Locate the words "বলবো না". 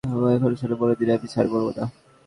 1.53-1.85